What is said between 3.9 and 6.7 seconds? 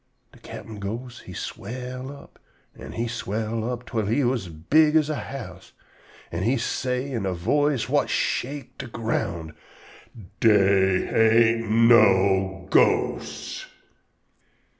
he as big as a house, an' he